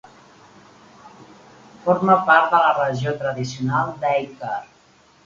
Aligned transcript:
Forma 1.83 2.15
part 2.29 2.49
de 2.53 2.63
la 2.63 2.71
regió 2.79 3.13
tradicional 3.21 3.93
d'Eiker. 4.05 4.57